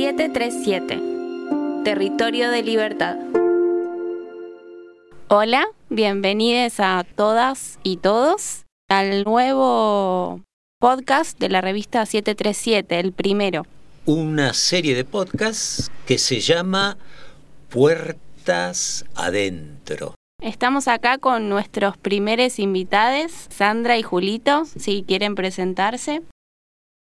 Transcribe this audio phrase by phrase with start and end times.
[0.00, 0.98] 737.
[1.84, 3.18] Territorio de Libertad.
[5.28, 10.40] Hola, bienvenidos a todas y todos al nuevo
[10.78, 13.66] podcast de la revista 737, el primero.
[14.06, 16.96] Una serie de podcasts que se llama
[17.68, 20.14] Puertas Adentro.
[20.40, 26.22] Estamos acá con nuestros primeros invitados, Sandra y Julito, si quieren presentarse.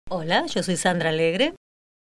[0.09, 1.53] Hola, yo soy Sandra Alegre.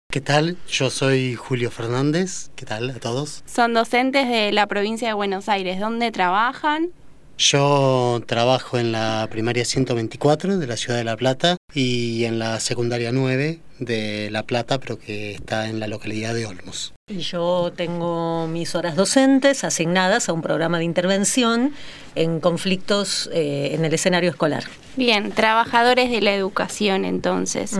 [0.09, 0.55] ¿Qué tal?
[0.69, 2.50] Yo soy Julio Fernández.
[2.55, 3.43] ¿Qué tal a todos?
[3.45, 5.82] Son docentes de la provincia de Buenos Aires.
[5.82, 6.91] ¿Dónde trabajan?
[7.37, 12.59] Yo trabajo en la primaria 124 de la ciudad de La Plata y en la
[12.59, 16.93] secundaria 9 de La Plata, pero que está en la localidad de Olmos.
[17.09, 21.73] Y yo tengo mis horas docentes asignadas a un programa de intervención
[22.15, 24.63] en conflictos eh, en el escenario escolar.
[24.95, 27.77] Bien, trabajadores de la educación entonces.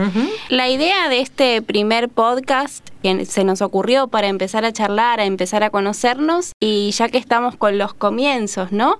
[0.49, 5.25] La idea de este primer podcast que se nos ocurrió para empezar a charlar, a
[5.25, 8.99] empezar a conocernos y ya que estamos con los comienzos, ¿no?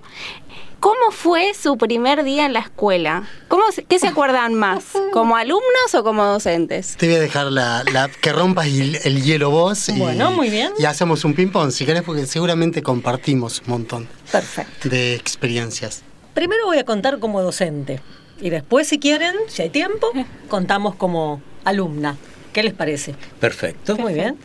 [0.80, 3.28] ¿Cómo fue su primer día en la escuela?
[3.48, 4.84] ¿Cómo, ¿Qué se acuerdan más?
[5.12, 6.96] ¿Como alumnos o como docentes?
[6.96, 9.88] Te voy a dejar la, que rompas el, hielo vos.
[9.88, 10.72] Y, bueno, muy bien.
[10.78, 14.88] Y hacemos un ping-pong, si querés, porque seguramente compartimos un montón Perfecto.
[14.88, 16.02] de experiencias.
[16.34, 18.00] Primero voy a contar como docente.
[18.40, 20.12] Y después, si quieren, si hay tiempo,
[20.48, 22.16] contamos como alumna.
[22.52, 23.16] ¿Qué les parece?
[23.40, 23.96] Perfecto.
[23.96, 24.38] Muy bien.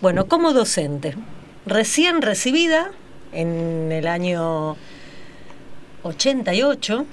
[0.00, 1.16] Bueno, como docente,
[1.66, 2.92] recién recibida
[3.32, 4.76] en el año
[6.06, 7.06] 88,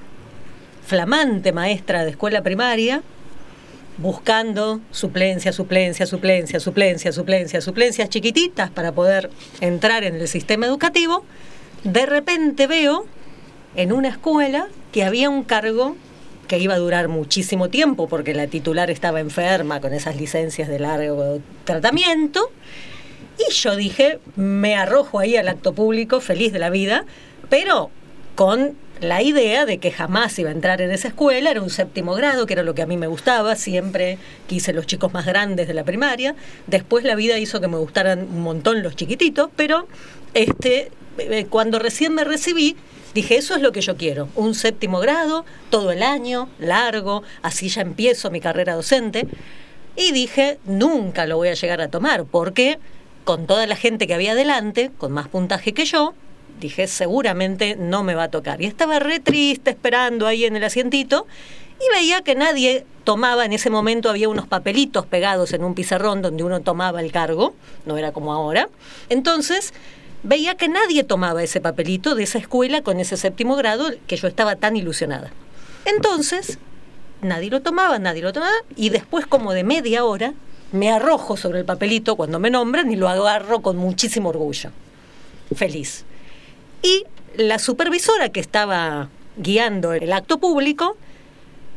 [0.86, 3.02] flamante maestra de escuela primaria,
[3.98, 9.30] buscando suplencia, suplencia, suplencia, suplencia, suplencia, suplencias chiquititas para poder
[9.62, 11.24] entrar en el sistema educativo,
[11.84, 13.06] de repente veo
[13.76, 15.96] en una escuela que había un cargo
[16.48, 20.80] que iba a durar muchísimo tiempo porque la titular estaba enferma con esas licencias de
[20.80, 22.52] largo tratamiento.
[23.38, 27.06] Y yo dije, me arrojo ahí al acto público, feliz de la vida,
[27.50, 27.90] pero
[28.36, 32.14] con la idea de que jamás iba a entrar en esa escuela, era un séptimo
[32.14, 34.18] grado, que era lo que a mí me gustaba, siempre
[34.48, 36.36] quise los chicos más grandes de la primaria,
[36.68, 39.88] después la vida hizo que me gustaran un montón los chiquititos, pero
[40.34, 42.76] este, eh, cuando recién me recibí,
[43.14, 47.68] dije, eso es lo que yo quiero, un séptimo grado, todo el año, largo, así
[47.70, 49.28] ya empiezo mi carrera docente,
[49.96, 52.80] y dije, nunca lo voy a llegar a tomar, porque
[53.26, 56.14] con toda la gente que había adelante, con más puntaje que yo,
[56.60, 58.62] dije, seguramente no me va a tocar.
[58.62, 61.28] Y estaba re triste esperando ahí en el asientito
[61.80, 66.22] y veía que nadie tomaba, en ese momento había unos papelitos pegados en un pizarrón
[66.22, 67.54] donde uno tomaba el cargo,
[67.86, 68.70] no era como ahora.
[69.10, 69.74] Entonces,
[70.24, 74.28] veía que nadie tomaba ese papelito de esa escuela con ese séptimo grado que yo
[74.28, 75.32] estaba tan ilusionada.
[75.86, 76.60] Entonces,
[77.22, 80.34] nadie lo tomaba, nadie lo tomaba, y después como de media hora
[80.72, 84.72] me arrojo sobre el papelito cuando me nombran y lo agarro con muchísimo orgullo.
[85.56, 86.06] Feliz.
[86.84, 87.06] Y
[87.38, 90.98] la supervisora que estaba guiando el acto público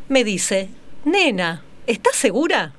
[0.09, 0.69] me dice,
[1.05, 2.72] nena, ¿estás segura?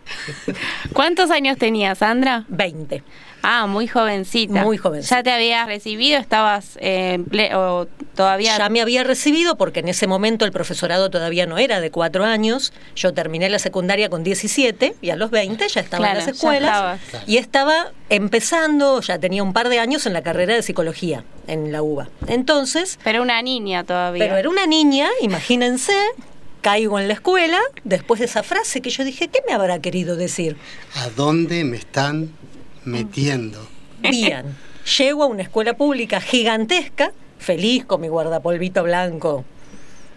[0.93, 2.45] ¿Cuántos años tenías, Sandra?
[2.49, 3.03] Veinte.
[3.41, 4.63] Ah, muy jovencita.
[4.63, 5.17] Muy jovencita.
[5.17, 6.19] ¿Ya te habías recibido?
[6.19, 7.19] ¿Estabas eh,
[7.55, 8.57] o todavía?
[8.57, 12.25] Ya me había recibido porque en ese momento el profesorado todavía no era de cuatro
[12.25, 12.73] años.
[12.95, 16.99] Yo terminé la secundaria con 17 y a los 20 ya estaba en las escuelas.
[17.25, 21.71] Y estaba empezando, ya tenía un par de años en la carrera de psicología en
[21.71, 22.09] la UBA.
[22.27, 22.99] Entonces...
[23.03, 24.25] Pero una niña todavía.
[24.25, 25.93] Pero era una niña, imagínense,
[26.61, 30.15] caigo en la escuela después de esa frase que yo dije, ¿qué me habrá querido
[30.15, 30.57] decir?
[30.95, 32.31] ¿A dónde me están
[32.87, 33.67] metiendo.
[33.99, 34.55] Bien,
[34.97, 39.45] llego a una escuela pública gigantesca, feliz con mi guardapolvito blanco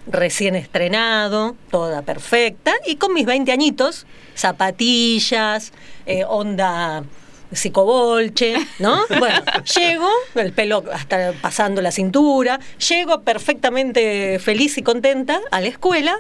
[0.07, 5.73] recién estrenado, toda perfecta, y con mis 20 añitos, zapatillas,
[6.07, 7.05] eh, onda
[7.53, 9.01] psicobolche, ¿no?
[9.19, 9.43] Bueno,
[9.77, 16.17] llego, el pelo hasta pasando la cintura, llego perfectamente feliz y contenta a la escuela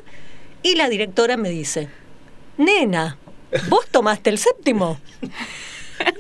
[0.63, 1.89] y la directora me dice,
[2.57, 3.17] nena,
[3.69, 4.99] ¿vos tomaste el séptimo?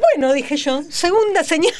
[0.01, 1.73] Bueno, dije yo, segunda señal.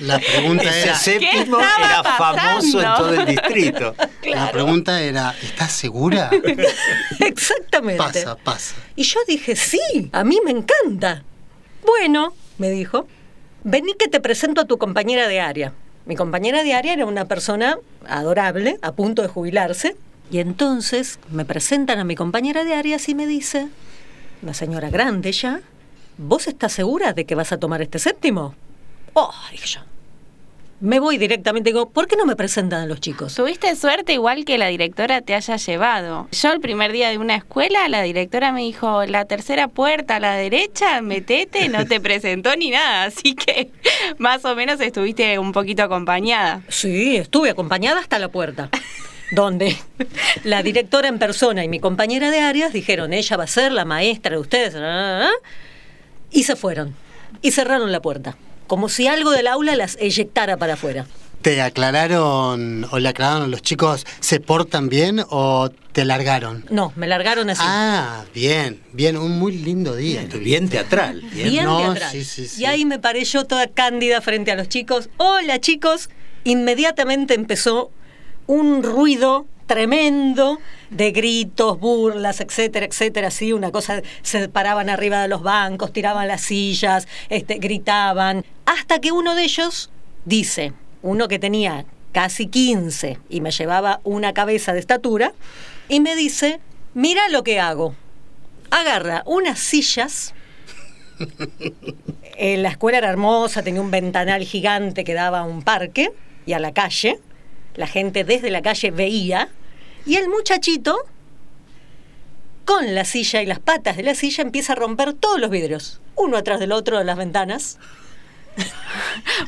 [0.00, 0.94] La pregunta era.
[0.94, 3.94] séptimo era famoso en todo el distrito.
[4.24, 6.30] La pregunta era, ¿estás segura?
[7.20, 8.02] Exactamente.
[8.02, 8.74] Pasa, pasa.
[8.96, 9.80] Y yo dije, sí,
[10.12, 11.24] a mí me encanta.
[11.84, 13.08] Bueno, me dijo,
[13.64, 15.72] vení que te presento a tu compañera de área.
[16.06, 19.96] Mi compañera de área era una persona adorable, a punto de jubilarse.
[20.30, 23.68] Y entonces me presentan a mi compañera de área y me dice,
[24.42, 25.60] una señora grande ya,
[26.18, 28.54] ¿Vos estás segura de que vas a tomar este séptimo?
[29.14, 29.80] Oh, dije yo.
[30.80, 33.34] me voy directamente digo, ¿por qué no me presentan a los chicos?
[33.34, 36.28] Tuviste suerte igual que la directora te haya llevado.
[36.32, 40.20] Yo el primer día de una escuela, la directora me dijo, la tercera puerta a
[40.20, 43.70] la derecha, metete, no te presentó ni nada, así que
[44.18, 46.62] más o menos estuviste un poquito acompañada.
[46.68, 48.70] Sí, estuve acompañada hasta la puerta.
[49.30, 49.76] donde
[50.44, 53.84] la directora en persona y mi compañera de áreas dijeron, ella va a ser la
[53.84, 54.74] maestra de ustedes,
[56.30, 56.94] y se fueron.
[57.42, 58.36] Y cerraron la puerta
[58.68, 61.06] como si algo del aula las eyectara para afuera.
[61.42, 66.64] ¿Te aclararon o le aclararon a los chicos, se portan bien o te largaron?
[66.68, 67.62] No, me largaron así.
[67.64, 70.26] Ah, bien, bien, un muy lindo día.
[70.40, 71.22] Bien, teatral.
[71.32, 72.16] Bien, teatral.
[72.58, 75.08] Y ahí me paré yo toda cándida frente a los chicos.
[75.16, 76.10] Hola chicos.
[76.44, 77.90] Inmediatamente empezó
[78.46, 80.58] un ruido tremendo
[80.90, 86.26] de gritos, burlas, etcétera, etcétera, así, una cosa, se paraban arriba de los bancos, tiraban
[86.26, 89.90] las sillas, este, gritaban, hasta que uno de ellos
[90.24, 90.72] dice,
[91.02, 95.34] uno que tenía casi 15 y me llevaba una cabeza de estatura,
[95.88, 96.58] y me dice,
[96.94, 97.94] mira lo que hago.
[98.70, 100.34] Agarra unas sillas,
[102.38, 106.10] la escuela era hermosa, tenía un ventanal gigante que daba a un parque
[106.46, 107.18] y a la calle,
[107.78, 109.48] la gente desde la calle veía,
[110.04, 110.98] y el muchachito,
[112.64, 116.00] con la silla y las patas de la silla, empieza a romper todos los vidrios,
[116.16, 117.78] uno atrás del otro de las ventanas.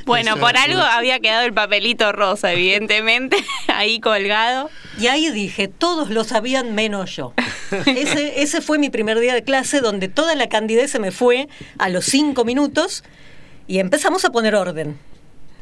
[0.04, 3.36] Bueno, por algo había quedado el papelito rosa, evidentemente,
[3.68, 4.70] ahí colgado.
[4.98, 7.32] Y ahí dije, todos lo sabían menos yo.
[7.86, 11.48] Ese, ese fue mi primer día de clase donde toda la candidez se me fue
[11.78, 13.02] a los cinco minutos
[13.66, 14.98] y empezamos a poner orden.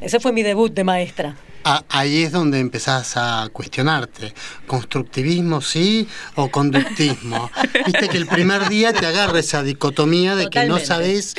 [0.01, 1.35] Ese fue mi debut de maestra.
[1.65, 4.33] Ah, ahí es donde empezás a cuestionarte.
[4.65, 7.51] ¿Constructivismo sí o conductismo?
[7.85, 11.35] Viste que el primer día te agarra esa dicotomía de que no sabes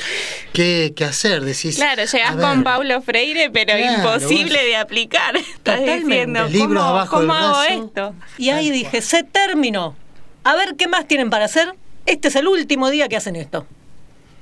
[0.52, 1.42] qué, hacer.
[1.42, 5.36] Decís, claro, llegás con Paulo Freire, pero imposible de aplicar.
[5.36, 8.14] Estás diciendo, ¿cómo, ¿cómo hago esto?
[8.36, 9.96] Y ahí dije, se terminó.
[10.44, 11.74] A ver qué más tienen para hacer.
[12.06, 13.66] Este es el último día que hacen esto.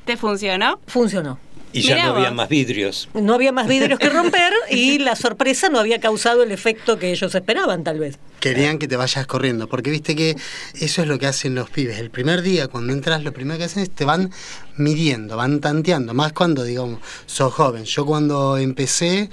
[0.04, 0.80] ¿Te funcionó?
[0.86, 1.38] Funcionó.
[1.72, 3.08] Y ya no había más vidrios.
[3.14, 7.10] No había más vidrios que romper y la sorpresa no había causado el efecto que
[7.10, 8.18] ellos esperaban, tal vez.
[8.40, 10.36] Querían que te vayas corriendo, porque viste que
[10.74, 11.98] eso es lo que hacen los pibes.
[11.98, 14.30] El primer día, cuando entras, lo primero que hacen es te van
[14.76, 17.84] midiendo, van tanteando, más cuando, digamos, sos joven.
[17.84, 19.28] Yo cuando empecé,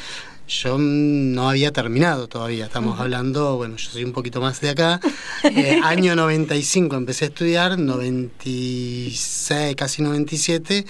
[0.48, 5.00] yo no había terminado todavía, estamos hablando, bueno, yo soy un poquito más de acá,
[5.44, 10.86] eh, año 95 empecé a estudiar, 96, casi 97,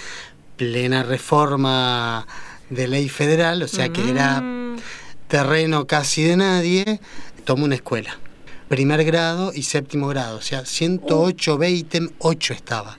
[0.56, 2.28] plena reforma
[2.70, 4.78] de ley federal, o sea que era mm.
[5.28, 7.00] terreno casi de nadie,
[7.44, 8.18] tomó una escuela.
[8.68, 12.14] Primer grado y séptimo grado, o sea, 108 uh.
[12.18, 12.98] 8 estaba.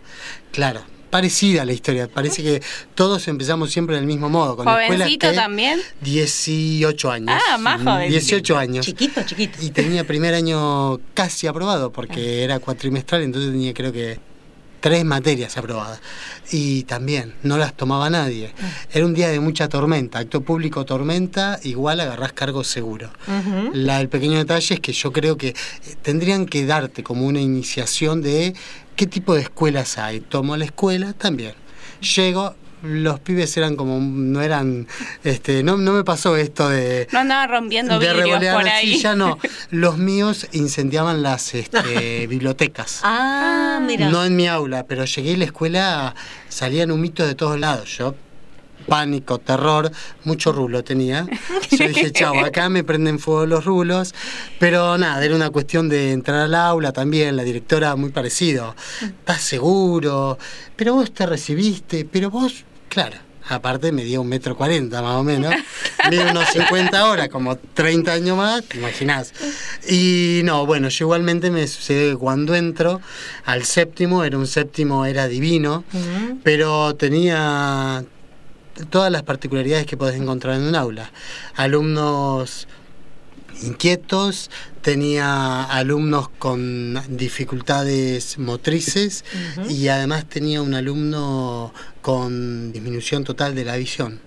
[0.52, 2.08] Claro, parecida la historia.
[2.08, 2.62] Parece que
[2.94, 4.56] todos empezamos siempre del mismo modo.
[4.56, 5.80] Con ¿Jovencito también?
[6.02, 7.42] 18 años.
[7.48, 8.10] Ah, más joven.
[8.10, 8.86] 18 años.
[8.86, 9.58] Chiquito, chiquito.
[9.60, 12.44] Y tenía primer año casi aprobado porque ah.
[12.44, 14.20] era cuatrimestral, entonces tenía creo que
[14.86, 15.98] tres materias aprobadas.
[16.52, 18.52] Y también no las tomaba nadie.
[18.92, 23.10] Era un día de mucha tormenta, acto público tormenta, igual agarrás cargo seguro.
[23.72, 25.54] la, el pequeño detalle es que yo creo que eh,
[26.02, 28.54] tendrían que darte como una iniciación de
[28.94, 30.20] qué tipo de escuelas hay.
[30.20, 31.54] Tomo la escuela también.
[32.14, 34.86] Llego, los pibes eran como no eran
[35.24, 38.98] este no, no me pasó esto de no andaba rompiendo de vidrios por ahí.
[38.98, 39.38] Ya no.
[39.70, 43.00] Los míos incendiaban las este, bibliotecas.
[43.02, 44.08] Ah mira.
[44.10, 46.14] No en mi aula pero llegué a la escuela
[46.48, 47.96] salían humitos de todos lados.
[47.96, 48.14] Yo
[48.86, 49.90] pánico, terror,
[50.24, 51.26] mucho rulo tenía.
[51.70, 54.14] Yo dije, chao, acá me prenden fuego los rulos.
[54.58, 58.74] Pero nada, era una cuestión de entrar al aula también, la directora muy parecido.
[59.02, 60.38] ¿Estás seguro?
[60.76, 63.18] Pero vos te recibiste, pero vos Claro.
[63.48, 65.54] Aparte me dio un metro cuarenta más o menos.
[66.10, 69.32] Mide unos 50 horas, como 30 años más, te imaginás.
[69.88, 73.00] Y no, bueno, yo igualmente me sucede que cuando entro
[73.44, 75.84] al séptimo, era un séptimo, era divino,
[76.42, 78.04] pero tenía
[78.90, 81.10] todas las particularidades que podés encontrar en un aula.
[81.54, 82.68] Alumnos
[83.62, 84.50] inquietos,
[84.82, 89.24] tenía alumnos con dificultades motrices
[89.68, 94.25] y además tenía un alumno con disminución total de la visión.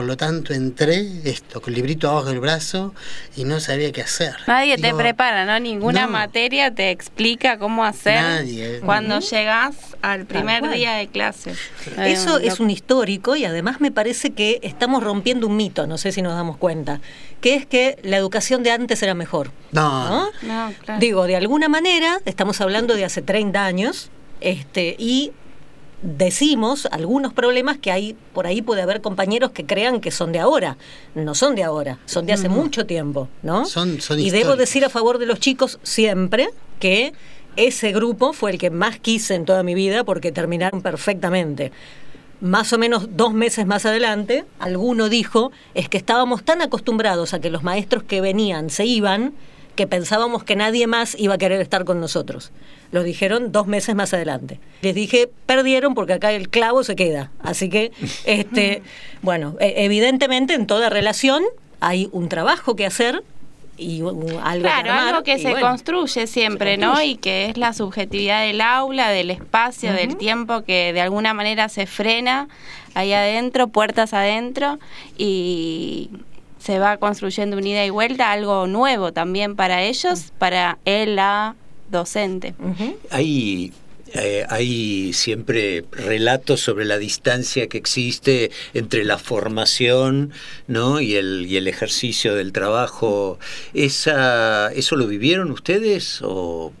[0.00, 2.94] Por lo tanto, entré esto, con el librito abajo del brazo
[3.36, 4.34] y no sabía qué hacer.
[4.46, 5.60] Nadie te prepara, ¿no?
[5.60, 8.80] Ninguna materia te explica cómo hacer Nadie.
[8.80, 11.52] cuando llegas al primer día de clase.
[11.98, 16.12] Eso es un histórico y además me parece que estamos rompiendo un mito, no sé
[16.12, 17.02] si nos damos cuenta,
[17.42, 19.52] que es que la educación de antes era mejor.
[19.70, 20.30] No.
[20.40, 20.72] ¿no?
[20.98, 24.08] Digo, de alguna manera, estamos hablando de hace 30 años,
[24.40, 25.32] este, y
[26.02, 30.38] decimos algunos problemas que hay por ahí puede haber compañeros que crean que son de
[30.38, 30.76] ahora.
[31.14, 33.64] No son de ahora, son de hace mucho tiempo, ¿no?
[33.66, 37.12] Son, son y debo decir a favor de los chicos siempre que
[37.56, 41.72] ese grupo fue el que más quise en toda mi vida porque terminaron perfectamente.
[42.40, 47.40] Más o menos dos meses más adelante, alguno dijo, es que estábamos tan acostumbrados a
[47.40, 49.34] que los maestros que venían se iban,
[49.76, 52.50] que pensábamos que nadie más iba a querer estar con nosotros.
[52.92, 54.58] Lo dijeron dos meses más adelante.
[54.82, 57.30] Les dije, perdieron porque acá el clavo se queda.
[57.40, 57.92] Así que,
[58.24, 58.82] este,
[59.22, 61.42] bueno, e- evidentemente en toda relación
[61.80, 63.22] hay un trabajo que hacer
[63.78, 67.00] y un- algo Claro, armar, algo que y se bueno, construye siempre, se ¿no?
[67.00, 71.68] Y que es la subjetividad del aula, del espacio, del tiempo que de alguna manera
[71.70, 72.48] se frena
[72.94, 74.78] ahí adentro, puertas adentro,
[75.16, 76.10] y
[76.60, 81.56] se va construyendo un ida y vuelta, algo nuevo también para ellos, para él, la
[81.90, 82.54] docente.
[83.10, 83.72] Hay,
[84.12, 90.32] eh, hay siempre relatos sobre la distancia que existe entre la formación
[90.68, 91.00] ¿no?
[91.00, 93.38] y, el, y el ejercicio del trabajo.
[93.72, 96.20] Esa, ¿Eso lo vivieron ustedes?
[96.22, 96.72] O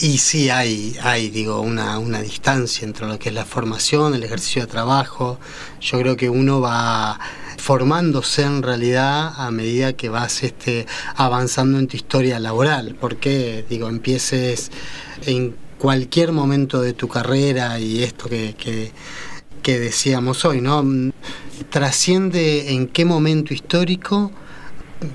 [0.00, 4.22] Y sí hay, hay digo, una, una distancia entre lo que es la formación, el
[4.22, 5.40] ejercicio de trabajo.
[5.80, 7.18] Yo creo que uno va
[7.56, 12.96] formándose en realidad a medida que vas este, avanzando en tu historia laboral.
[13.00, 14.70] Porque, digo, empieces
[15.24, 18.92] en cualquier momento de tu carrera y esto que, que,
[19.62, 20.84] que decíamos hoy, ¿no?
[21.70, 24.32] Trasciende en qué momento histórico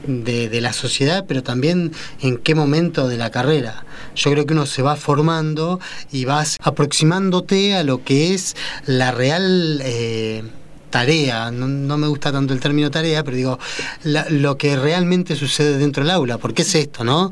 [0.07, 1.91] de, de la sociedad, pero también
[2.21, 3.85] en qué momento de la carrera.
[4.15, 5.79] Yo creo que uno se va formando
[6.11, 8.55] y vas aproximándote a lo que es
[8.85, 10.43] la real eh,
[10.89, 11.51] tarea.
[11.51, 13.59] No, me gusta tanto el término tarea, pero digo,
[14.03, 16.37] la- lo que realmente sucede dentro del aula.
[16.37, 17.31] Porque es esto, ¿no?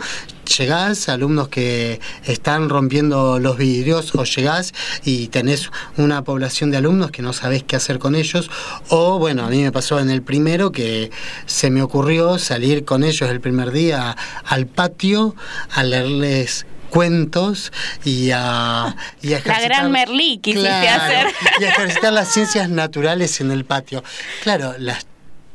[0.57, 4.73] Llegás, alumnos que están rompiendo los vidrios, o llegás
[5.05, 8.51] y tenés una población de alumnos que no sabés qué hacer con ellos,
[8.89, 11.11] o bueno, a mí me pasó en el primero que
[11.45, 15.33] se me ocurrió salir con ellos el primer día al patio
[15.71, 17.71] a leerles cuentos
[18.05, 21.27] y a, y a La gran ejercitar- Merlí quisiste hacer.
[21.59, 24.03] y a ejercitar las ciencias naturales en el patio.
[24.43, 25.05] Claro, las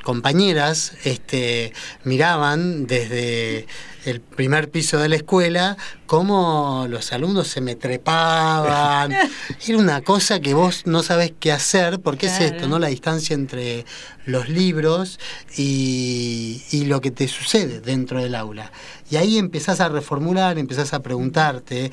[0.09, 3.67] compañeras este, miraban desde
[4.07, 9.12] el primer piso de la escuela cómo los alumnos se me trepaban.
[9.67, 12.79] Era una cosa que vos no sabés qué hacer, porque es esto, ¿no?
[12.79, 13.85] La distancia entre
[14.25, 15.21] los libros
[15.59, 18.73] y, y lo que te sucede dentro del aula.
[19.11, 21.93] Y ahí empezás a reformular, empezás a preguntarte,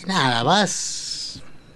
[0.00, 1.11] y nada, vas,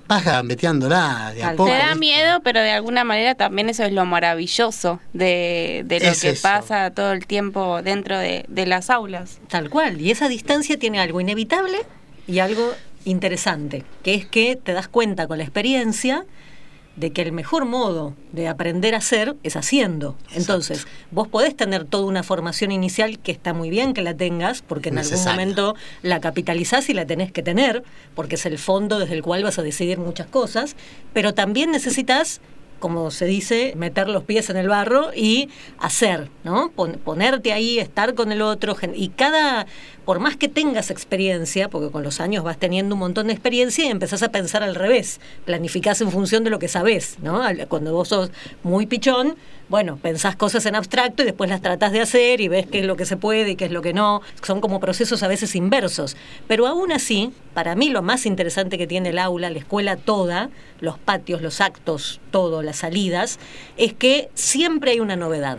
[0.08, 1.66] vas gambeteándola de a poco.
[1.66, 1.98] Te da ¿viste?
[1.98, 6.30] miedo, pero de alguna manera también eso es lo maravilloso de, de lo Es que
[6.30, 6.42] eso.
[6.42, 9.38] pasa todo el tiempo dentro de, de las aulas.
[9.48, 10.00] Tal cual.
[10.00, 11.78] Y esa distancia tiene algo inevitable
[12.26, 12.72] y algo
[13.04, 16.24] interesante, que es que te das cuenta con la experiencia
[16.96, 20.16] de que el mejor modo de aprender a hacer es haciendo.
[20.34, 24.62] Entonces, vos podés tener toda una formación inicial que está muy bien que la tengas,
[24.62, 27.82] porque en algún momento la capitalizás y la tenés que tener,
[28.14, 30.74] porque es el fondo desde el cual vas a decidir muchas cosas,
[31.12, 32.40] pero también necesitas
[32.78, 35.48] como se dice, meter los pies en el barro y
[35.78, 36.70] hacer, ¿no?
[36.76, 38.76] Pon- ponerte ahí, estar con el otro.
[38.94, 39.66] Y cada,
[40.06, 43.84] por más que tengas experiencia, porque con los años vas teniendo un montón de experiencia
[43.84, 47.42] y empezás a pensar al revés, planificás en función de lo que sabés, ¿no?
[47.68, 48.30] Cuando vos sos
[48.62, 49.34] muy pichón,
[49.68, 52.86] bueno, pensás cosas en abstracto y después las tratás de hacer y ves qué es
[52.86, 54.22] lo que se puede y qué es lo que no.
[54.42, 56.16] Son como procesos a veces inversos.
[56.46, 60.50] Pero aún así, para mí lo más interesante que tiene el aula, la escuela toda,
[60.78, 63.40] los patios, los actos, todo, las salidas,
[63.76, 65.58] es que siempre hay una novedad.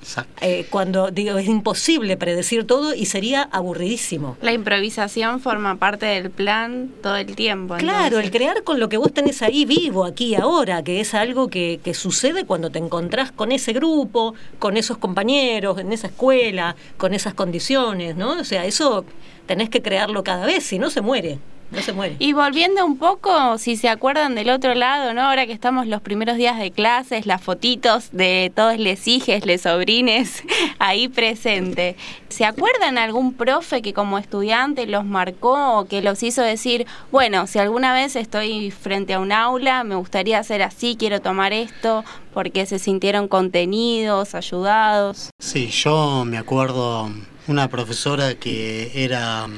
[0.00, 0.32] Exacto.
[0.40, 4.36] Eh, cuando digo, es imposible predecir todo y sería aburridísimo.
[4.42, 7.76] La improvisación forma parte del plan todo el tiempo.
[7.76, 11.48] Claro, el crear con lo que vos tenés ahí vivo, aquí ahora, que es algo
[11.48, 16.76] que, que sucede cuando te encontrás con ese grupo, con esos compañeros, en esa escuela,
[16.96, 18.32] con esas condiciones, ¿no?
[18.32, 19.04] O sea, eso
[19.46, 21.38] tenés que crearlo cada vez, si no se muere,
[21.70, 22.16] no se muere.
[22.18, 25.22] Y volviendo un poco, si se acuerdan del otro lado, ¿no?
[25.22, 29.62] Ahora que estamos los primeros días de clases, las fotitos de todos les hijes, les
[29.62, 30.42] sobrines
[30.78, 31.96] ahí presente.
[32.28, 37.46] ¿Se acuerdan algún profe que como estudiante los marcó o que los hizo decir, bueno,
[37.46, 42.04] si alguna vez estoy frente a un aula, me gustaría hacer así, quiero tomar esto,
[42.32, 45.30] porque se sintieron contenidos, ayudados?
[45.38, 47.10] Sí, yo me acuerdo
[47.46, 49.48] una profesora que era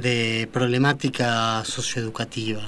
[0.00, 2.62] de problemática socioeducativa.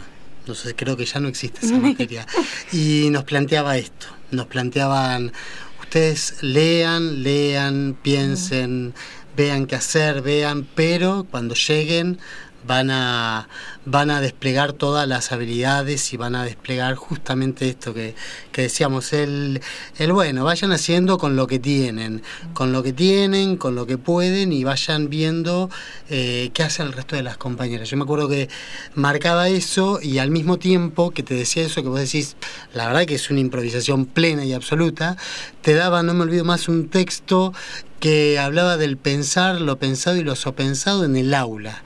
[0.54, 2.26] Sé, creo que ya no existe esa materia.
[2.72, 4.06] Y nos planteaba esto.
[4.30, 5.32] Nos planteaban,
[5.80, 8.94] ustedes lean, lean, piensen,
[9.36, 12.18] vean qué hacer, vean, pero cuando lleguen
[12.66, 13.48] van a,
[13.84, 18.14] van a desplegar todas las habilidades y van a desplegar justamente esto que,
[18.52, 19.60] decíamos, el,
[19.98, 22.22] el, bueno, vayan haciendo con lo que tienen,
[22.54, 25.70] con lo que tienen, con lo que pueden y vayan viendo
[26.10, 27.88] eh, qué hace el resto de las compañeras.
[27.88, 28.48] Yo me acuerdo que
[28.94, 32.36] marcaba eso y al mismo tiempo que te decía eso que vos decís,
[32.74, 35.16] la verdad que es una improvisación plena y absoluta,
[35.62, 37.52] te daba, no me olvido más, un texto
[38.00, 41.82] que hablaba del pensar, lo pensado y lo sopensado en el aula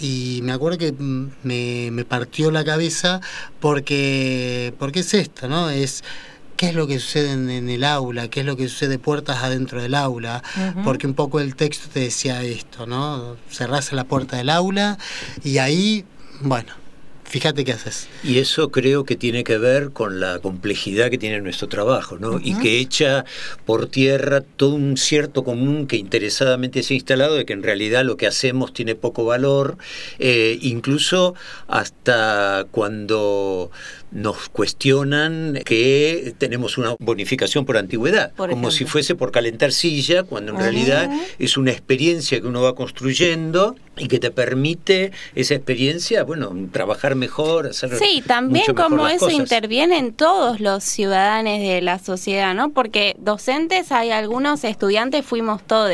[0.00, 3.20] y me acuerdo que mm, me, partió la cabeza
[3.60, 5.70] porque, porque es esto, ¿no?
[5.70, 6.04] Es
[6.56, 9.82] qué es lo que sucede en, el aula, qué es lo que sucede puertas adentro
[9.82, 10.42] del aula,
[10.84, 13.36] porque un poco el texto te decía esto, ¿no?
[13.50, 14.98] Cerrás la puerta del aula
[15.42, 16.04] y ahí,
[16.40, 16.72] bueno,
[17.34, 18.06] fíjate qué haces.
[18.22, 22.38] Y eso creo que tiene que ver con la complejidad que tiene nuestro trabajo, ¿no?
[22.40, 23.24] Y que echa
[23.66, 28.04] por tierra todo un cierto común que interesadamente se ha instalado de que en realidad
[28.04, 29.78] lo que hacemos tiene poco valor,
[30.20, 31.34] eh, incluso
[31.66, 33.72] hasta cuando
[34.12, 40.52] nos cuestionan que tenemos una bonificación por antigüedad, como si fuese por calentar silla, cuando
[40.52, 41.10] en realidad
[41.40, 47.16] es una experiencia que uno va construyendo y que te permite esa experiencia, bueno, trabajar
[47.24, 52.70] mejor, hacer Sí, también como eso interviene en todos los ciudadanos de la sociedad, ¿no?
[52.70, 55.84] Porque docentes hay algunos, estudiantes fuimos todos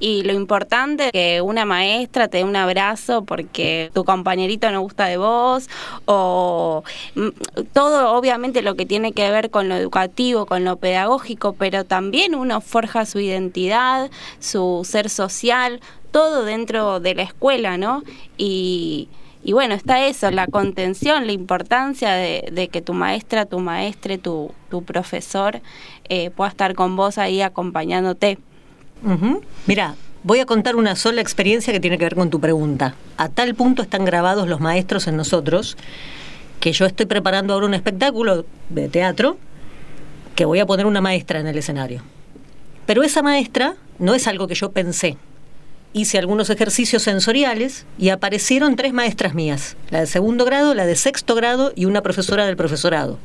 [0.00, 4.80] y lo importante es que una maestra te dé un abrazo porque tu compañerito no
[4.80, 5.68] gusta de vos
[6.06, 6.82] o
[7.14, 7.28] mm,
[7.72, 12.34] todo obviamente lo que tiene que ver con lo educativo, con lo pedagógico, pero también
[12.34, 15.80] uno forja su identidad, su ser social,
[16.10, 18.02] todo dentro de la escuela, ¿no?
[18.36, 19.08] Y,
[19.42, 24.52] y bueno, está eso, la contención, la importancia de, que tu maestra, tu maestre, tu,
[24.84, 25.60] profesor
[26.08, 28.38] eh, pueda estar con vos ahí acompañándote.
[29.66, 32.94] Mira, voy a contar una sola experiencia que tiene que ver con tu pregunta.
[33.16, 35.76] A tal punto están grabados los maestros en nosotros
[36.60, 39.38] que yo estoy preparando ahora un espectáculo de teatro
[40.34, 42.02] que voy a poner una maestra en el escenario.
[42.86, 45.16] Pero esa maestra no es algo que yo pensé.
[45.92, 50.96] Hice algunos ejercicios sensoriales y aparecieron tres maestras mías, la de segundo grado, la de
[50.96, 53.18] sexto grado y una profesora del profesorado.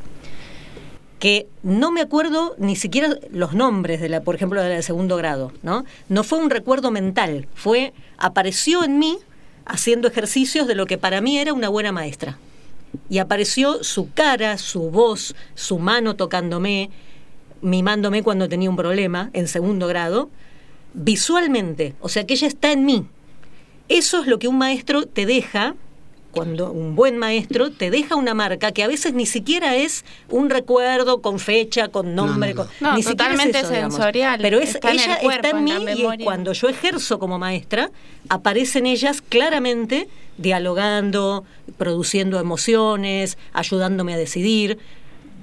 [1.20, 4.84] Que no me acuerdo ni siquiera los nombres de la, por ejemplo, de la de
[4.84, 5.86] segundo grado, ¿no?
[6.10, 9.18] No fue un recuerdo mental, fue apareció en mí
[9.66, 12.38] haciendo ejercicios de lo que para mí era una buena maestra
[13.10, 16.90] y apareció su cara, su voz, su mano tocándome,
[17.62, 20.30] mimándome cuando tenía un problema en segundo grado,
[20.94, 23.06] visualmente, o sea que ella está en mí.
[23.90, 25.76] Eso es lo que un maestro te deja
[26.34, 30.50] cuando un buen maestro te deja una marca que a veces ni siquiera es un
[30.50, 32.56] recuerdo con fecha, con nombre,
[32.96, 34.40] ni totalmente sensorial.
[34.42, 37.92] Pero es, ella está en mí y cuando yo ejerzo como maestra,
[38.30, 41.46] aparecen ellas claramente dialogando,
[41.78, 44.80] produciendo emociones, ayudándome a decidir.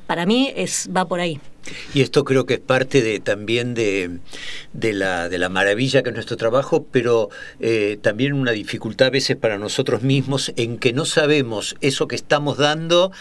[0.09, 1.41] Para mí es va por ahí.
[1.95, 4.19] Y esto creo que es parte de, también de,
[4.73, 7.29] de, la, de la maravilla que es nuestro trabajo, pero
[7.61, 12.17] eh, también una dificultad a veces para nosotros mismos en que no sabemos eso que
[12.17, 13.13] estamos dando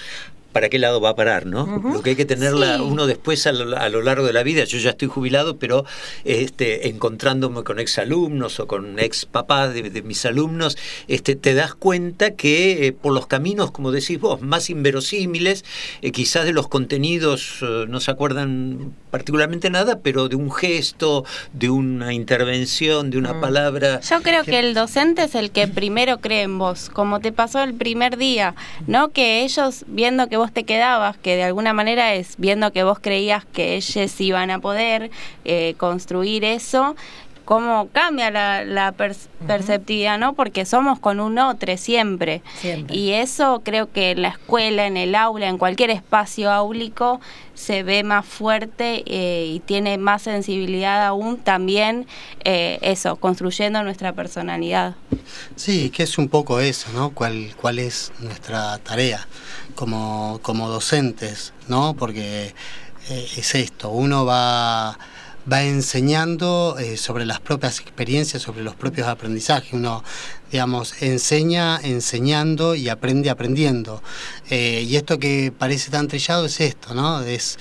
[0.51, 1.81] para qué lado va a parar, ¿no?
[1.93, 3.65] Lo que hay que tenerla uno después a lo,
[4.01, 4.63] largo de la vida.
[4.63, 5.85] Yo ya estoy jubilado, pero
[6.23, 12.31] este, encontrándome con exalumnos o con ex papás de, mis alumnos, este, te das cuenta
[12.31, 15.65] que eh, por los caminos, como decís vos, más inverosímiles,
[16.01, 21.25] eh, quizás de los contenidos eh, no se acuerdan particularmente nada, pero de un gesto,
[21.53, 23.41] de una intervención, de una mm.
[23.41, 23.99] palabra.
[24.01, 24.51] Yo creo que...
[24.51, 28.17] que el docente es el que primero cree en vos, como te pasó el primer
[28.17, 28.55] día,
[28.87, 29.09] ¿no?
[29.09, 32.99] Que ellos viendo que vos te quedabas, que de alguna manera es viendo que vos
[32.99, 35.11] creías que ellos iban a poder
[35.45, 36.95] eh, construir eso,
[37.49, 38.93] cómo cambia la,
[39.47, 40.33] perceptividad, ¿no?
[40.33, 42.43] Porque somos con un otro siempre.
[42.89, 47.19] Y eso creo que en la escuela, en el aula, en cualquier espacio áulico,
[47.55, 52.05] se ve más fuerte eh, y tiene más sensibilidad aún también
[52.43, 54.95] eh, eso, construyendo nuestra personalidad.
[55.55, 57.09] Sí, que es un poco eso, ¿no?
[57.09, 59.27] ¿Cuál, cuál es nuestra tarea?
[59.79, 61.93] como, como docentes, ¿no?
[61.93, 62.53] Porque
[63.09, 64.99] eh, es esto, uno va,
[65.51, 70.03] va enseñando eh, sobre las propias experiencias, sobre los propios aprendizajes, uno,
[70.51, 74.01] digamos, enseña enseñando y aprende aprendiendo.
[74.49, 77.21] Eh, y esto que parece tan trillado es esto, ¿no?
[77.21, 77.57] Es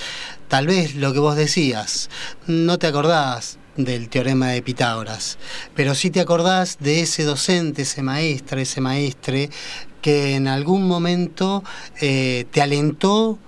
[0.49, 2.11] tal vez lo que vos decías,
[2.47, 5.39] no te acordás del teorema de Pitágoras,
[5.75, 9.51] pero sí te acordás de ese docente, ese maestro, ese maestre
[10.03, 11.63] que en algún momento
[12.01, 13.39] eh, te alentó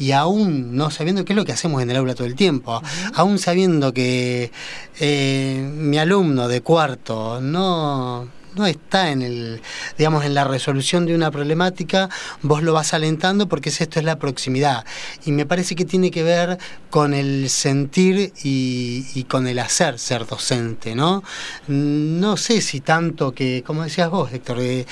[0.00, 2.82] y aún no sabiendo qué es lo que hacemos en el aula todo el tiempo,
[3.14, 4.50] aún sabiendo que
[4.98, 9.62] eh, mi alumno de cuarto no, no está en el,
[9.98, 12.08] digamos, en la resolución de una problemática,
[12.42, 14.84] vos lo vas alentando porque esto es la proximidad.
[15.24, 16.58] Y me parece que tiene que ver
[16.88, 21.22] con el sentir y, con el hacer ser docente, ¿no?
[21.68, 24.86] No sé si tanto que, como decías vos, Héctor, eh,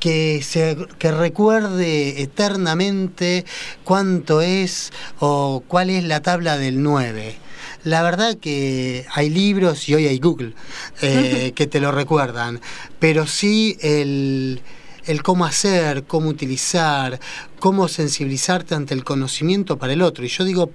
[0.00, 3.44] que, se, que recuerde eternamente
[3.84, 7.36] cuánto es o cuál es la tabla del 9
[7.84, 10.52] la verdad que hay libros y hoy hay Google
[11.00, 12.60] eh, que te lo recuerdan,
[12.98, 14.60] pero sí el,
[15.06, 17.18] el cómo hacer, cómo utilizar,
[17.58, 20.24] cómo sensibilizarte ante el conocimiento para el otro.
[20.24, 20.70] Y yo digo,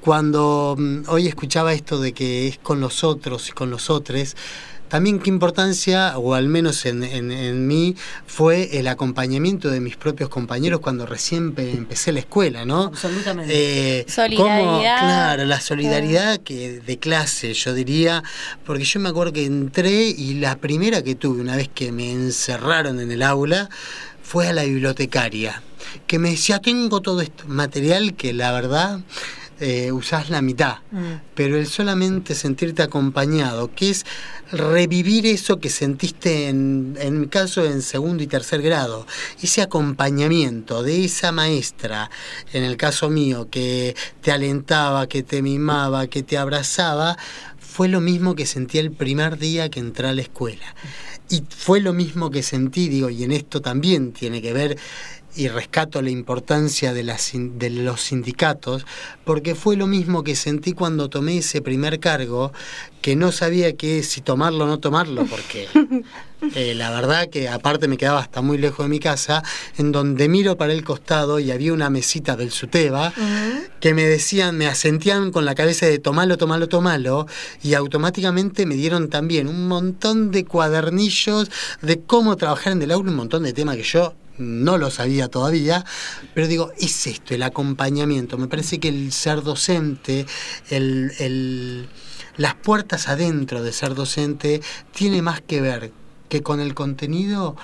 [0.00, 4.36] cuando mm, hoy escuchaba esto de que es con los otros y con los otros,
[4.92, 10.28] también qué importancia, o al menos en, en, mí, fue el acompañamiento de mis propios
[10.28, 12.82] compañeros cuando recién empecé la escuela, ¿no?
[12.88, 14.00] Absolutamente.
[14.00, 14.98] Eh, solidaridad.
[14.98, 18.22] claro, la solidaridad que de clase, yo diría,
[18.66, 22.12] porque yo me acuerdo que entré y la primera que tuve una vez que me
[22.12, 23.70] encerraron en el aula
[24.22, 25.62] fue a la bibliotecaria,
[26.06, 29.00] que me decía, tengo todo este material que la verdad
[29.60, 31.34] eh, usás la mitad, mm.
[31.34, 34.04] pero el solamente sentirte acompañado, que es
[34.50, 39.06] revivir eso que sentiste en, en mi caso en segundo y tercer grado,
[39.40, 42.10] ese acompañamiento de esa maestra,
[42.52, 47.16] en el caso mío, que te alentaba, que te mimaba, que te abrazaba,
[47.72, 50.74] fue lo mismo que sentí el primer día que entré a la escuela.
[51.30, 54.76] Y fue lo mismo que sentí, digo, y en esto también tiene que ver
[55.34, 58.86] y rescato la importancia de, las, de los sindicatos,
[59.24, 62.52] porque fue lo mismo que sentí cuando tomé ese primer cargo,
[63.00, 65.68] que no sabía que si tomarlo o no tomarlo, porque
[66.54, 69.42] eh, la verdad que aparte me quedaba hasta muy lejos de mi casa,
[69.78, 73.12] en donde miro para el costado y había una mesita del Suteba,
[73.80, 77.26] que me decían, me asentían con la cabeza de tomalo, tomalo, tomalo,
[77.62, 83.10] y automáticamente me dieron también un montón de cuadernillos de cómo trabajar en el aula,
[83.10, 85.84] un montón de temas que yo no lo sabía todavía,
[86.34, 88.38] pero digo, es esto, el acompañamiento.
[88.38, 90.26] Me parece que el ser docente,
[90.70, 91.88] el,
[92.36, 94.60] las puertas adentro de ser docente,
[94.92, 95.92] tiene más que ver
[96.28, 97.56] que con el contenido,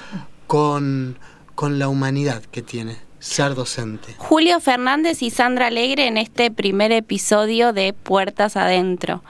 [0.46, 1.18] con,
[1.54, 4.14] con la humanidad que tiene ser docente.
[4.18, 9.22] Julio Fernández y Sandra Alegre en este primer episodio de Puertas Adentro.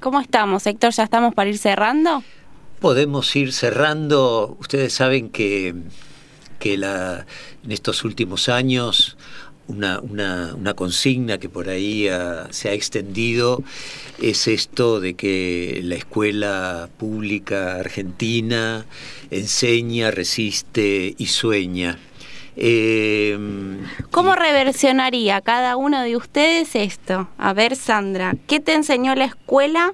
[0.00, 0.92] ¿Cómo estamos, Héctor?
[0.92, 2.22] ¿Ya estamos para ir cerrando?
[2.80, 4.56] Podemos ir cerrando.
[4.60, 5.74] Ustedes saben que
[6.64, 7.26] que la,
[7.62, 9.18] en estos últimos años
[9.68, 12.08] una, una, consigna que por ahí
[12.48, 13.62] se ha extendido
[14.18, 18.86] es esto de que la escuela pública argentina
[19.30, 21.98] enseña, resiste y sueña.
[22.56, 23.36] Eh,
[24.10, 27.28] ¿Cómo reversionaría cada uno de ustedes esto?
[27.36, 29.92] A ver, Sandra, ¿qué te enseñó la escuela?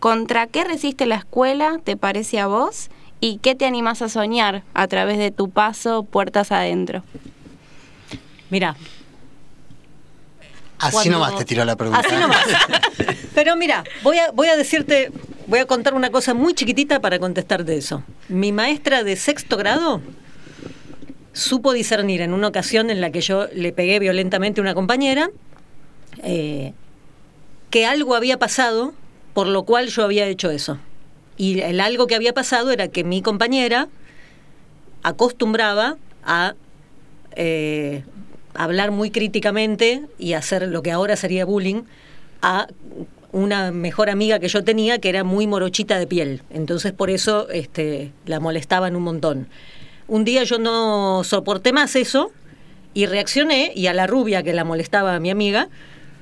[0.00, 2.90] ¿Contra qué resiste la escuela, te parece a vos?
[3.20, 7.02] ¿Y qué te animas a soñar a través de tu paso puertas adentro?
[8.50, 8.76] Mira.
[10.78, 12.06] Así nomás te tiró la pregunta.
[12.06, 12.46] Así nomás.
[13.34, 15.10] Pero mira, voy a, voy a decirte,
[15.48, 18.04] voy a contar una cosa muy chiquitita para contestarte eso.
[18.28, 20.00] Mi maestra de sexto grado
[21.32, 25.30] supo discernir en una ocasión en la que yo le pegué violentamente a una compañera
[26.22, 26.72] eh,
[27.70, 28.92] que algo había pasado
[29.34, 30.78] por lo cual yo había hecho eso.
[31.38, 33.88] Y el algo que había pasado era que mi compañera
[35.02, 36.54] acostumbraba a
[37.36, 38.02] eh,
[38.54, 41.82] hablar muy críticamente y hacer lo que ahora sería bullying
[42.42, 42.66] a
[43.30, 46.42] una mejor amiga que yo tenía que era muy morochita de piel.
[46.50, 49.48] Entonces por eso este, la molestaban un montón.
[50.08, 52.32] Un día yo no soporté más eso
[52.94, 55.68] y reaccioné y a la rubia que la molestaba a mi amiga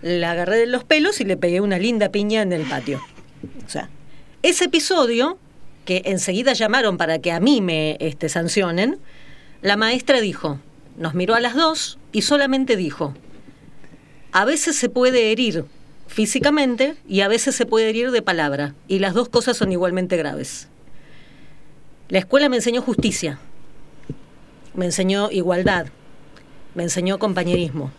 [0.03, 3.01] la agarré de los pelos y le pegué una linda piña en el patio.
[3.65, 3.89] O sea,
[4.49, 5.39] ese episodio,
[5.85, 8.99] que enseguida llamaron para que a mí me este, sancionen,
[9.61, 10.61] la maestra dijo,
[10.97, 13.13] nos miró a las dos y solamente dijo,
[14.31, 15.65] a veces se puede herir
[16.07, 20.17] físicamente y a veces se puede herir de palabra, y las dos cosas son igualmente
[20.17, 20.69] graves.
[22.09, 23.41] La escuela me enseñó justicia,
[24.75, 25.87] me enseñó igualdad,
[26.77, 27.91] me enseñó compañerismo.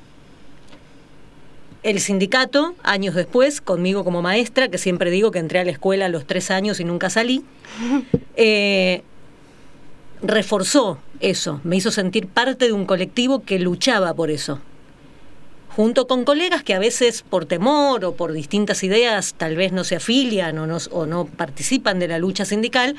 [1.84, 6.06] El sindicato, años después, conmigo como maestra, que siempre digo que entré a la escuela
[6.06, 7.44] a los tres años y nunca salí,
[8.36, 9.04] eh,
[10.22, 14.60] reforzó eso, me hizo sentir parte de un colectivo que luchaba por eso.
[15.70, 19.84] Junto con colegas que a veces por temor o por distintas ideas tal vez no
[19.84, 22.96] se afilian o no, o no participan de la lucha sindical,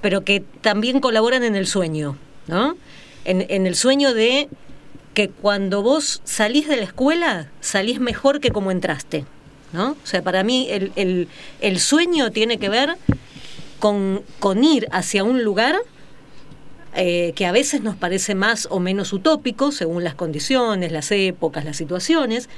[0.00, 2.76] pero que también colaboran en el sueño, ¿no?
[3.24, 4.50] en el sueño de
[5.14, 9.24] que cuando vos salís de la escuela, salís mejor que como entraste.
[9.72, 9.92] ¿no?
[9.92, 11.28] O sea, para mí el,
[11.60, 12.96] el, sueño tiene que ver
[13.80, 15.76] con, con ir hacia un lugar
[16.94, 21.64] eh, que a veces nos parece más o menos utópico según las condiciones, las épocas,
[21.64, 22.48] las situaciones,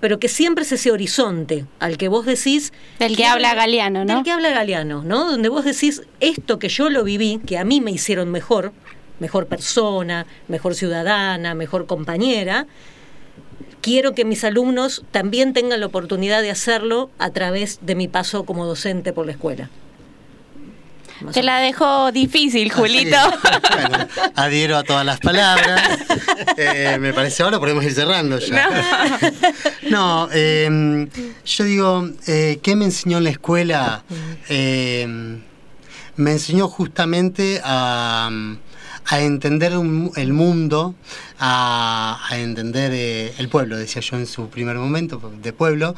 [0.00, 2.72] pero que siempre es ese horizonte al que vos decís...
[2.98, 4.16] Del que habla Galeano, ¿no?
[4.16, 5.30] Del que habla Galeano, ¿no?
[5.30, 8.72] Donde vos decís, esto que yo lo viví, que a mí me hicieron mejor,
[9.20, 12.66] mejor persona, mejor ciudadana, mejor compañera,
[13.80, 18.44] quiero que mis alumnos también tengan la oportunidad de hacerlo a través de mi paso
[18.44, 19.70] como docente por la escuela.
[21.32, 23.16] Te la dejo difícil, Julito.
[23.72, 25.82] bueno, adhiero a todas las palabras.
[26.56, 28.68] Eh, me parece ahora podemos ir cerrando ya.
[29.90, 31.08] No, em,
[31.44, 34.04] yo digo, eh, ¿qué me enseñó en la escuela?
[34.48, 35.40] Em,
[36.16, 38.30] me enseñó justamente a,
[39.10, 40.94] entender el mundo,
[41.38, 45.94] a, entender eh, el pueblo, decía yo en su primer momento, de pueblo,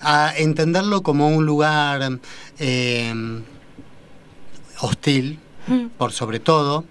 [0.00, 2.20] a entenderlo como un lugar
[2.58, 3.42] em,
[4.80, 5.86] hostil, mm.
[5.98, 6.84] por sobre todo,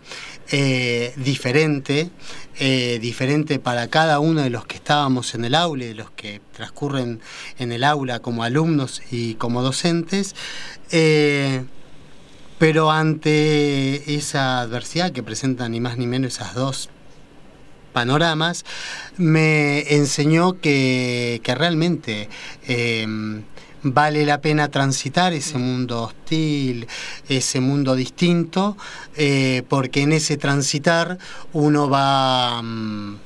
[0.52, 2.10] eh, diferente,
[2.60, 6.10] eh, diferente para cada uno de los que estábamos en el aula y de los
[6.10, 7.22] que transcurren
[7.60, 10.36] en el aula como alumnos y como docentes.
[10.90, 11.66] Eh,
[12.60, 16.90] pero ante esa adversidad que presentan ni más ni menos esas dos
[17.94, 18.66] panoramas,
[19.18, 22.30] me enseñó que, que realmente
[23.84, 26.88] vale la pena transitar ese mundo hostil,
[27.28, 28.78] ese mundo distinto,
[29.16, 31.18] eh, porque en ese transitar
[31.54, 33.18] uno va, mm,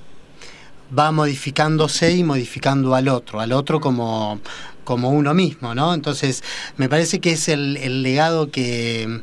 [0.98, 4.40] va modificándose y modificando al otro, al otro como,
[4.84, 5.94] como uno mismo, ¿no?
[5.94, 6.44] Entonces,
[6.78, 9.22] me parece que es el, el legado que,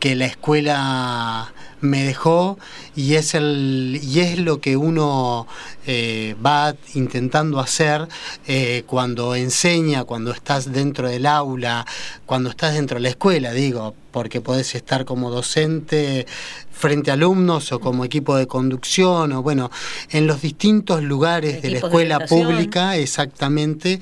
[0.00, 1.52] que la escuela
[1.84, 2.58] me dejó
[2.96, 5.46] y es, el, y es lo que uno
[5.86, 8.08] eh, va intentando hacer
[8.46, 11.86] eh, cuando enseña, cuando estás dentro del aula,
[12.26, 16.26] cuando estás dentro de la escuela, digo, porque podés estar como docente
[16.72, 19.70] frente a alumnos o como equipo de conducción o bueno,
[20.10, 24.00] en los distintos lugares de la escuela pública, exactamente,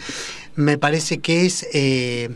[0.57, 1.67] me parece que es...
[1.73, 2.31] Eh,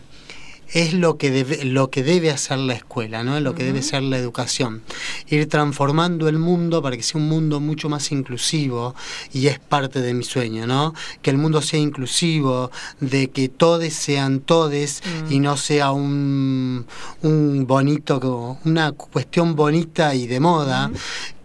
[0.73, 3.39] es lo que debe, lo que debe hacer la escuela, ¿no?
[3.41, 4.83] lo que debe ser la educación.
[5.29, 8.95] Ir transformando el mundo para que sea un mundo mucho más inclusivo
[9.33, 10.95] y es parte de mi sueño, ¿no?
[11.23, 15.33] Que el mundo sea inclusivo, de que todos sean todes mm.
[15.33, 16.87] y no sea un,
[17.23, 20.91] un bonito, una cuestión bonita y de moda,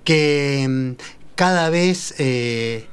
[0.04, 1.02] que mm,
[1.36, 2.16] cada vez...
[2.18, 2.88] Eh,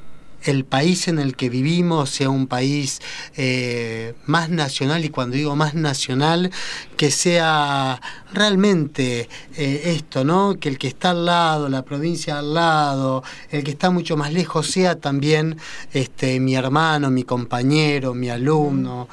[0.49, 3.01] el país en el que vivimos sea un país
[3.37, 6.51] eh, más nacional y cuando digo más nacional,
[6.97, 8.01] que sea
[8.33, 10.59] realmente eh, esto, ¿no?
[10.59, 14.33] Que el que está al lado, la provincia al lado, el que está mucho más
[14.33, 15.59] lejos sea también
[15.93, 19.09] este, mi hermano, mi compañero, mi alumno,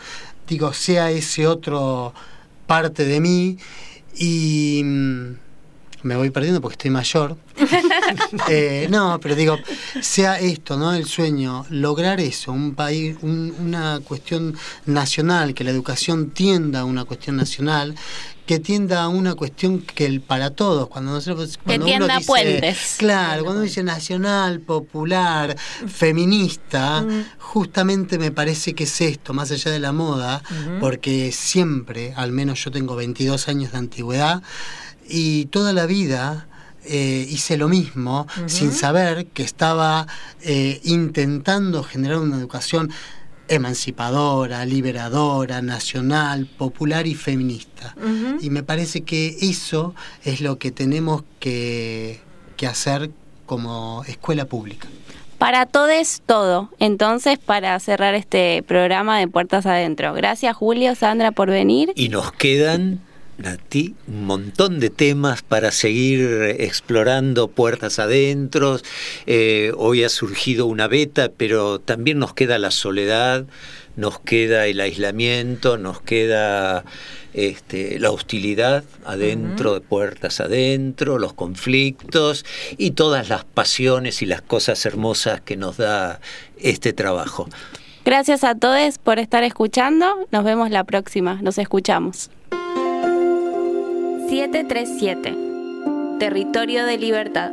[0.48, 2.14] digo, sea ese otro
[2.66, 3.58] parte de mí
[4.16, 5.45] y mm,
[6.06, 7.38] me voy perdiendo porque estoy mayor.
[8.50, 9.58] Eh, no, pero digo,
[10.02, 10.94] sea esto, ¿no?
[10.94, 17.06] El sueño, lograr eso, un país, una cuestión nacional, que la educación tienda a una
[17.06, 17.96] cuestión nacional,
[18.46, 22.96] que tienda a una cuestión que el para todos, cuando nosotros cuando que tienda puentes.
[22.98, 25.56] Claro, cuando uno dice nacional, popular,
[25.88, 27.06] feminista,
[27.40, 30.44] justamente me parece que es esto, más allá de la moda,
[30.80, 34.44] porque siempre, al menos yo tengo 22 años de antigüedad,
[35.08, 36.48] y toda la vida
[36.88, 40.08] eh, hice lo mismo sin saber que estaba
[40.42, 42.92] eh, intentando generar una educación
[43.48, 47.96] emancipadora, liberadora, nacional, popular y feminista.
[48.42, 52.22] Y me parece que eso es lo que tenemos que,
[52.58, 53.12] que hacer
[53.46, 54.88] como escuela pública.
[55.38, 56.70] Para todos, todo.
[56.80, 60.14] Entonces, para cerrar este programa de Puertas Adentro.
[60.14, 61.92] Gracias, Julio, Sandra, por venir.
[61.96, 63.02] Y nos quedan
[63.44, 68.80] a ti un montón de temas para seguir explorando puertas adentro.
[69.26, 73.46] Eh, hoy ha surgido una beta, pero también nos queda la soledad,
[73.96, 76.86] nos queda el aislamiento, nos queda
[77.34, 82.46] este, la hostilidad adentro de puertas adentro, los conflictos
[82.78, 86.20] y todas las pasiones y las cosas hermosas que nos da
[86.58, 87.48] este trabajo.
[88.06, 90.28] Gracias a todos por estar escuchando.
[90.32, 91.42] Nos vemos la próxima.
[91.42, 92.30] Nos escuchamos.
[94.30, 96.18] 737.
[96.20, 97.52] Territorio de libertad.